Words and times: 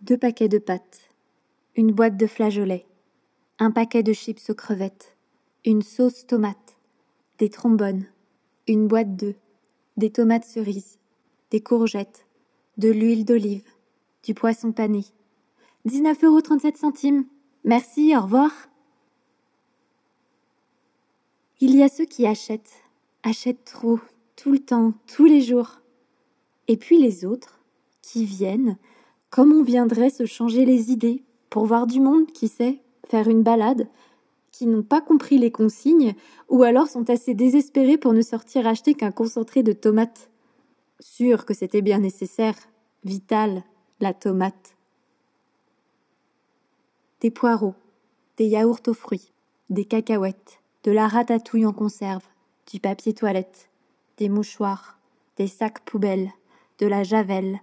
deux 0.00 0.16
paquets 0.16 0.48
de 0.48 0.58
pâtes, 0.58 1.10
une 1.74 1.92
boîte 1.92 2.16
de 2.16 2.26
flageolets, 2.26 2.86
un 3.58 3.70
paquet 3.70 4.02
de 4.02 4.12
chips 4.12 4.48
aux 4.48 4.54
crevettes, 4.54 5.16
une 5.64 5.82
sauce 5.82 6.26
tomate, 6.26 6.76
des 7.38 7.50
trombones, 7.50 8.06
une 8.68 8.86
boîte 8.86 9.16
d'œufs, 9.16 9.36
des 9.96 10.10
tomates 10.10 10.44
cerises, 10.44 10.98
des 11.50 11.60
courgettes, 11.60 12.26
de 12.76 12.90
l'huile 12.90 13.24
d'olive, 13.24 13.68
du 14.22 14.34
poisson 14.34 14.70
pané. 14.70 15.04
19,37 15.86 16.84
euros. 17.14 17.24
Merci, 17.64 18.16
au 18.16 18.22
revoir. 18.22 18.52
Il 21.60 21.74
y 21.74 21.82
a 21.82 21.88
ceux 21.88 22.04
qui 22.04 22.24
achètent, 22.24 22.84
achètent 23.24 23.64
trop, 23.64 23.98
tout 24.36 24.52
le 24.52 24.60
temps, 24.60 24.92
tous 25.08 25.24
les 25.24 25.40
jours. 25.40 25.80
Et 26.68 26.76
puis 26.76 26.98
les 26.98 27.24
autres, 27.24 27.58
qui 28.00 28.24
viennent, 28.24 28.76
comme 29.30 29.52
on 29.52 29.62
viendrait 29.62 30.10
se 30.10 30.26
changer 30.26 30.64
les 30.64 30.90
idées, 30.90 31.22
pour 31.50 31.66
voir 31.66 31.86
du 31.86 32.00
monde, 32.00 32.26
qui 32.26 32.48
sait, 32.48 32.80
faire 33.08 33.28
une 33.28 33.42
balade, 33.42 33.88
qui 34.52 34.66
n'ont 34.66 34.82
pas 34.82 35.00
compris 35.00 35.38
les 35.38 35.50
consignes, 35.50 36.14
ou 36.48 36.62
alors 36.62 36.88
sont 36.88 37.08
assez 37.10 37.34
désespérés 37.34 37.98
pour 37.98 38.12
ne 38.12 38.22
sortir 38.22 38.66
acheter 38.66 38.94
qu'un 38.94 39.12
concentré 39.12 39.62
de 39.62 39.72
tomates? 39.72 40.30
Sûr 41.00 41.44
que 41.44 41.54
c'était 41.54 41.82
bien 41.82 41.98
nécessaire, 41.98 42.56
vital, 43.04 43.62
la 44.00 44.14
tomate. 44.14 44.74
Des 47.20 47.30
poireaux, 47.30 47.74
des 48.36 48.46
yaourts 48.46 48.80
aux 48.86 48.94
fruits, 48.94 49.32
des 49.70 49.84
cacahuètes, 49.84 50.60
de 50.84 50.92
la 50.92 51.08
ratatouille 51.08 51.66
en 51.66 51.72
conserve, 51.72 52.24
du 52.70 52.80
papier 52.80 53.12
toilette, 53.12 53.68
des 54.16 54.28
mouchoirs, 54.28 54.98
des 55.36 55.46
sacs 55.46 55.84
poubelles, 55.84 56.30
de 56.78 56.86
la 56.86 57.02
javel, 57.02 57.60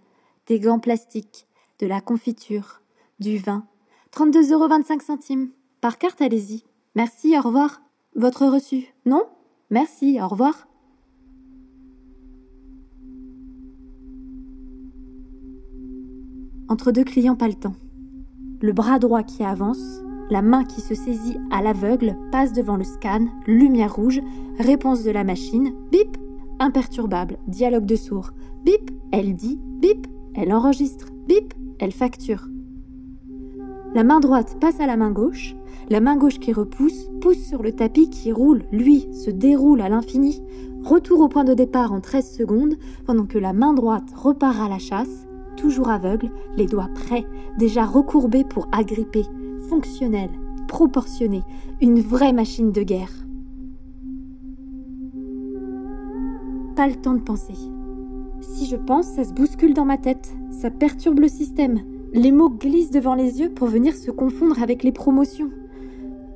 des 0.48 0.60
gants 0.60 0.80
plastiques, 0.80 1.48
de 1.80 1.88
la 1.88 2.02
confiture, 2.02 2.82
du 3.20 3.38
vin. 3.38 3.66
32,25 4.14 4.54
euros 4.54 5.00
centimes. 5.02 5.50
Par 5.82 5.98
carte, 5.98 6.22
allez-y. 6.22 6.64
Merci, 6.96 7.38
au 7.38 7.42
revoir. 7.42 7.82
Votre 8.16 8.46
reçu. 8.46 8.94
Non? 9.06 9.24
Merci, 9.70 10.20
au 10.22 10.28
revoir. 10.28 10.68
Entre 16.70 16.92
deux 16.92 17.04
clients 17.04 17.36
temps. 17.36 17.76
Le 18.62 18.74
bras 18.74 19.00
droit 19.00 19.22
qui 19.22 19.44
avance, 19.44 20.02
la 20.30 20.42
main 20.42 20.64
qui 20.64 20.82
se 20.82 20.96
saisit 20.96 21.38
à 21.52 21.62
l'aveugle 21.62 22.18
passe 22.32 22.54
devant 22.54 22.78
le 22.78 22.84
scan, 22.84 23.28
lumière 23.46 23.94
rouge, 23.94 24.22
réponse 24.58 25.04
de 25.04 25.12
la 25.12 25.24
machine, 25.24 25.76
bip, 25.92 26.18
imperturbable, 26.60 27.38
dialogue 27.48 27.86
de 27.86 27.96
sourd, 27.96 28.32
bip, 28.64 28.92
elle 29.12 29.36
dit, 29.36 29.60
bip, 29.62 30.08
elle 30.34 30.54
enregistre, 30.54 31.08
bip, 31.28 31.54
elle 31.80 31.92
facture. 31.92 32.48
La 33.94 34.04
main 34.04 34.20
droite 34.20 34.58
passe 34.60 34.80
à 34.80 34.88
la 34.88 34.98
main 34.98 35.12
gauche, 35.12 35.56
la 35.90 36.00
main 36.00 36.18
gauche 36.18 36.40
qui 36.40 36.52
repousse, 36.52 37.10
pousse 37.22 37.38
sur 37.38 37.62
le 37.62 37.72
tapis 37.72 38.10
qui 38.10 38.32
roule, 38.32 38.64
lui, 38.72 39.08
se 39.14 39.30
déroule 39.30 39.82
à 39.82 39.90
l'infini. 39.90 40.42
Retour 40.84 41.22
au 41.22 41.28
point 41.28 41.44
de 41.44 41.54
départ 41.54 41.94
en 41.94 42.02
13 42.02 42.30
secondes, 42.38 42.76
pendant 43.06 43.26
que 43.26 43.38
la 43.38 43.54
main 43.54 43.74
droite 43.74 44.12
repart 44.16 44.60
à 44.60 44.70
la 44.70 44.80
chasse, 44.80 45.28
toujours 45.56 45.90
aveugle, 45.90 46.32
les 46.58 46.66
doigts 46.66 46.90
prêts, 46.94 47.26
déjà 47.58 47.86
recourbés 47.86 48.44
pour 48.44 48.68
agripper, 48.72 49.26
fonctionnel, 49.70 50.30
proportionné, 50.68 51.44
une 51.82 52.02
vraie 52.02 52.34
machine 52.34 52.72
de 52.72 52.84
guerre. 52.84 53.12
Pas 56.76 56.88
le 56.88 56.96
temps 56.96 57.14
de 57.14 57.22
penser. 57.22 57.54
Si 58.42 58.66
je 58.66 58.76
pense, 58.76 59.08
ça 59.08 59.24
se 59.24 59.34
bouscule 59.34 59.74
dans 59.74 59.86
ma 59.86 59.98
tête, 59.98 60.34
ça 60.50 60.70
perturbe 60.70 61.20
le 61.20 61.28
système. 61.28 61.82
Les 62.14 62.32
mots 62.32 62.50
glissent 62.50 62.92
devant 62.92 63.16
les 63.16 63.42
yeux 63.42 63.50
pour 63.50 63.68
venir 63.68 63.96
se 63.96 64.12
confondre 64.12 64.62
avec 64.62 64.84
les 64.84 64.92
promotions. 64.92 65.50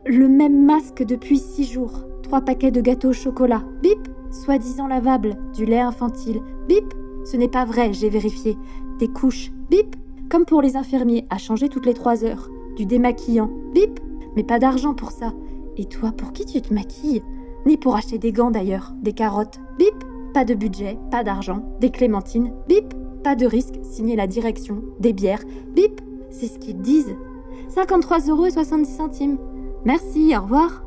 Le 0.06 0.28
même 0.28 0.66
masque 0.66 1.04
depuis 1.04 1.38
six 1.38 1.66
jours, 1.66 2.06
trois 2.24 2.42
paquets 2.42 2.72
de 2.72 2.82
gâteaux 2.82 3.10
au 3.10 3.14
chocolat, 3.14 3.64
bip, 3.82 4.10
soi-disant 4.32 4.88
lavable, 4.88 5.36
du 5.56 5.66
lait 5.66 5.80
infantile, 5.80 6.42
bip, 6.68 6.94
ce 7.26 7.38
n'est 7.38 7.48
pas 7.48 7.66
vrai, 7.66 7.94
j'ai 7.94 8.10
vérifié, 8.10 8.58
des 8.98 9.08
couches, 9.08 9.52
bip, 9.70 9.96
comme 10.30 10.46
pour 10.46 10.62
les 10.62 10.76
infirmiers, 10.76 11.26
à 11.30 11.38
changer 11.38 11.70
toutes 11.70 11.86
les 11.86 11.94
trois 11.94 12.24
heures, 12.24 12.50
du 12.76 12.86
démaquillant, 12.86 13.50
bip, 13.74 14.00
mais 14.36 14.44
pas 14.44 14.60
d'argent 14.60 14.94
pour 14.94 15.12
ça. 15.12 15.34
Et 15.78 15.86
toi, 15.86 16.12
pour 16.12 16.34
qui 16.34 16.46
tu 16.46 16.62
te 16.62 16.74
maquilles? 16.74 17.24
Ni 17.66 17.78
pour 17.78 17.96
acheter 17.96 18.18
des 18.18 18.32
gants 18.32 18.52
d'ailleurs, 18.52 18.94
des 19.02 19.14
carottes, 19.14 19.60
bip, 19.78 20.04
pas 20.34 20.46
de 20.46 20.54
budget, 20.54 20.98
pas 21.12 21.24
d'argent, 21.24 21.64
des 21.80 21.92
clémentines, 21.92 22.54
bip, 22.68 22.94
pas 23.24 23.36
de 23.36 23.46
risque, 23.46 23.76
signer 23.84 24.16
la 24.16 24.28
direction, 24.28 24.84
des 25.00 25.14
bières, 25.14 25.44
bip, 25.76 26.02
c'est 26.30 26.48
ce 26.48 26.60
qu'ils 26.60 26.82
disent. 26.82 27.16
53 27.70 28.20
euros 28.28 28.46
et 28.46 28.52
70 28.52 28.90
centimes. 28.90 29.38
Merci, 29.86 30.36
au 30.36 30.42
revoir. 30.42 30.84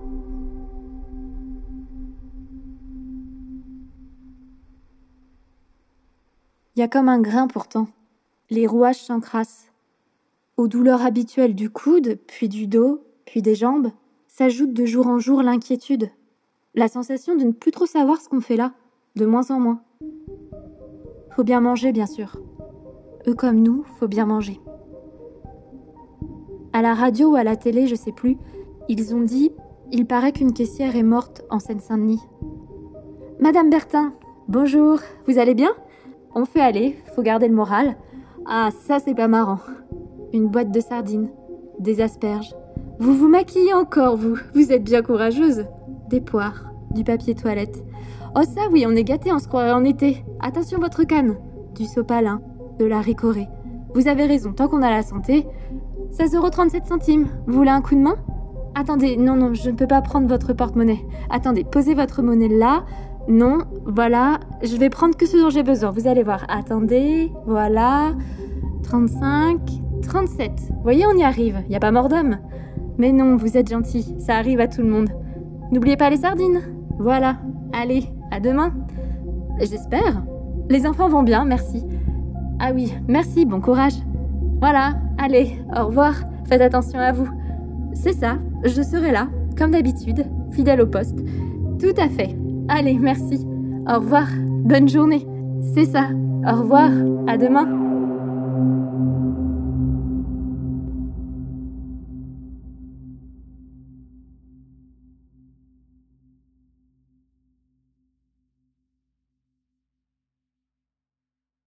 Il 6.74 6.80
y 6.80 6.82
a 6.82 6.88
comme 6.88 7.08
un 7.08 7.20
grain 7.20 7.48
pourtant. 7.48 7.86
Les 8.50 8.66
rouages 8.66 9.02
s'encrassent. 9.02 9.72
Aux 10.56 10.68
douleurs 10.68 11.02
habituelles 11.02 11.54
du 11.54 11.70
coude, 11.70 12.18
puis 12.26 12.48
du 12.48 12.66
dos, 12.66 13.04
puis 13.24 13.42
des 13.42 13.54
jambes, 13.54 13.90
s'ajoute 14.26 14.72
de 14.72 14.86
jour 14.86 15.06
en 15.06 15.18
jour 15.18 15.42
l'inquiétude. 15.42 16.10
La 16.74 16.88
sensation 16.88 17.36
de 17.36 17.44
ne 17.44 17.52
plus 17.52 17.70
trop 17.70 17.86
savoir 17.86 18.20
ce 18.20 18.28
qu'on 18.28 18.40
fait 18.40 18.56
là, 18.56 18.72
de 19.16 19.26
moins 19.26 19.50
en 19.50 19.60
moins. 19.60 19.80
Faut 21.30 21.44
bien 21.44 21.60
manger, 21.60 21.92
bien 21.92 22.06
sûr. 22.06 22.36
Eux 23.26 23.34
comme 23.34 23.62
nous, 23.62 23.84
faut 23.98 24.08
bien 24.08 24.26
manger. 24.26 24.60
À 26.72 26.82
la 26.82 26.94
radio 26.94 27.32
ou 27.32 27.36
à 27.36 27.44
la 27.44 27.56
télé, 27.56 27.86
je 27.86 27.94
sais 27.94 28.12
plus, 28.12 28.38
ils 28.88 29.14
ont 29.14 29.20
dit 29.20 29.52
Il 29.90 30.06
paraît 30.06 30.32
qu'une 30.32 30.52
caissière 30.52 30.96
est 30.96 31.02
morte 31.02 31.42
en 31.50 31.58
Seine-Saint-Denis. 31.58 32.22
Madame 33.40 33.70
Bertin, 33.70 34.12
bonjour, 34.48 34.98
vous 35.26 35.38
allez 35.38 35.54
bien? 35.54 35.70
On 36.34 36.44
fait 36.44 36.60
aller, 36.60 36.96
faut 37.14 37.22
garder 37.22 37.48
le 37.48 37.54
moral. 37.54 37.96
Ah, 38.46 38.70
ça 38.86 38.98
c'est 38.98 39.14
pas 39.14 39.28
marrant. 39.28 39.58
Une 40.32 40.48
boîte 40.48 40.72
de 40.72 40.80
sardines, 40.80 41.28
des 41.78 42.00
asperges. 42.00 42.54
Vous 42.98 43.14
vous 43.14 43.28
maquillez 43.28 43.74
encore, 43.74 44.16
vous 44.16 44.36
Vous 44.54 44.72
êtes 44.72 44.84
bien 44.84 45.02
courageuse. 45.02 45.66
Des 46.08 46.20
poires, 46.20 46.71
du 46.92 47.04
papier 47.04 47.34
toilette. 47.34 47.84
Oh 48.34 48.42
ça 48.42 48.62
oui, 48.70 48.84
on 48.86 48.96
est 48.96 49.04
gâté, 49.04 49.32
on 49.32 49.38
se 49.38 49.48
croirait 49.48 49.72
en 49.72 49.84
été. 49.84 50.24
Attention 50.40 50.78
votre 50.78 51.04
canne. 51.04 51.36
Du 51.74 51.84
sopalin, 51.84 52.40
de 52.78 52.84
la 52.84 53.00
ricorée. 53.00 53.48
Vous 53.94 54.08
avez 54.08 54.24
raison, 54.24 54.52
tant 54.52 54.68
qu'on 54.68 54.82
a 54.82 54.90
la 54.90 55.02
santé. 55.02 55.46
16,37 56.12 56.86
centimes. 56.86 57.26
Vous 57.46 57.54
voulez 57.54 57.70
un 57.70 57.80
coup 57.80 57.94
de 57.94 58.00
main? 58.00 58.16
Attendez, 58.74 59.16
non, 59.16 59.36
non, 59.36 59.52
je 59.52 59.70
ne 59.70 59.76
peux 59.76 59.86
pas 59.86 60.00
prendre 60.00 60.26
votre 60.28 60.52
porte-monnaie. 60.54 61.04
Attendez, 61.30 61.64
posez 61.64 61.94
votre 61.94 62.22
monnaie 62.22 62.48
là. 62.48 62.84
Non, 63.28 63.58
voilà, 63.84 64.40
je 64.62 64.76
vais 64.76 64.88
prendre 64.90 65.16
que 65.16 65.26
ce 65.26 65.36
dont 65.36 65.50
j'ai 65.50 65.62
besoin. 65.62 65.90
Vous 65.90 66.08
allez 66.08 66.22
voir. 66.22 66.44
Attendez, 66.48 67.30
voilà. 67.46 68.14
35, 68.82 69.60
37. 70.02 70.50
Vous 70.70 70.82
voyez, 70.82 71.06
on 71.06 71.16
y 71.16 71.22
arrive. 71.22 71.60
Il 71.64 71.70
n'y 71.70 71.76
a 71.76 71.80
pas 71.80 71.92
mort 71.92 72.08
d'homme. 72.08 72.38
Mais 72.98 73.12
non, 73.12 73.36
vous 73.36 73.56
êtes 73.56 73.70
gentil. 73.70 74.14
Ça 74.18 74.36
arrive 74.36 74.60
à 74.60 74.68
tout 74.68 74.82
le 74.82 74.88
monde. 74.88 75.10
N'oubliez 75.70 75.96
pas 75.96 76.10
les 76.10 76.18
sardines. 76.18 76.60
Voilà. 76.98 77.36
Allez, 77.72 78.04
à 78.30 78.40
demain. 78.40 78.72
J'espère. 79.60 80.22
Les 80.68 80.86
enfants 80.86 81.08
vont 81.08 81.22
bien, 81.22 81.44
merci. 81.44 81.84
Ah 82.58 82.70
oui, 82.74 82.94
merci, 83.08 83.44
bon 83.44 83.60
courage. 83.60 83.96
Voilà, 84.60 84.94
allez, 85.18 85.58
au 85.76 85.86
revoir, 85.86 86.14
faites 86.48 86.60
attention 86.60 87.00
à 87.00 87.10
vous. 87.10 87.28
C'est 87.94 88.12
ça, 88.12 88.38
je 88.64 88.80
serai 88.80 89.10
là, 89.10 89.26
comme 89.58 89.72
d'habitude, 89.72 90.24
fidèle 90.52 90.80
au 90.80 90.86
poste. 90.86 91.18
Tout 91.80 92.00
à 92.00 92.08
fait. 92.08 92.36
Allez, 92.68 92.98
merci. 92.98 93.44
Au 93.88 93.94
revoir, 93.98 94.28
bonne 94.64 94.88
journée. 94.88 95.26
C'est 95.74 95.86
ça. 95.86 96.06
Au 96.46 96.60
revoir, 96.60 96.90
à 97.26 97.36
demain. 97.36 97.81